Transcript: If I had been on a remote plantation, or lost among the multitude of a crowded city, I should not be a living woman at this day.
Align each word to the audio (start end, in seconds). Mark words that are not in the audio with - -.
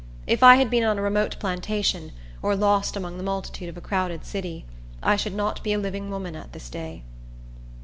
If 0.25 0.41
I 0.41 0.55
had 0.55 0.71
been 0.71 0.83
on 0.83 0.97
a 0.97 1.01
remote 1.03 1.37
plantation, 1.37 2.11
or 2.41 2.55
lost 2.55 2.95
among 2.97 3.17
the 3.17 3.23
multitude 3.23 3.69
of 3.69 3.77
a 3.77 3.81
crowded 3.81 4.25
city, 4.25 4.65
I 5.03 5.15
should 5.15 5.35
not 5.35 5.61
be 5.63 5.73
a 5.73 5.77
living 5.77 6.09
woman 6.09 6.35
at 6.35 6.53
this 6.53 6.71
day. 6.71 7.03